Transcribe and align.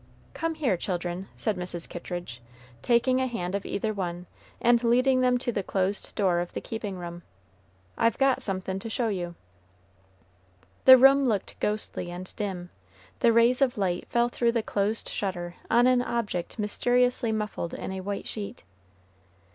"Come 0.33 0.55
here, 0.55 0.77
children," 0.77 1.27
said 1.35 1.57
Mrs. 1.57 1.87
Kittridge, 1.87 2.41
taking 2.81 3.21
a 3.21 3.27
hand 3.27 3.53
of 3.53 3.67
either 3.67 3.93
one, 3.93 4.25
and 4.59 4.83
leading 4.83 5.21
them 5.21 5.37
to 5.37 5.51
the 5.51 5.61
closed 5.61 6.15
door 6.15 6.39
of 6.39 6.53
the 6.53 6.59
keeping 6.59 6.97
room; 6.97 7.21
"I've 7.99 8.17
got 8.17 8.41
somethin' 8.41 8.79
to 8.79 8.89
show 8.89 9.09
you." 9.09 9.35
The 10.85 10.97
room 10.97 11.27
looked 11.27 11.59
ghostly 11.59 12.09
and 12.09 12.35
dim, 12.35 12.71
the 13.19 13.31
rays 13.31 13.61
of 13.61 13.77
light 13.77 14.07
fell 14.09 14.27
through 14.27 14.53
the 14.53 14.63
closed 14.63 15.07
shutter 15.07 15.57
on 15.69 15.85
an 15.85 16.01
object 16.01 16.57
mysteriously 16.57 17.31
muffled 17.31 17.75
in 17.75 17.91
a 17.91 18.01
white 18.01 18.27
sheet. 18.27 18.63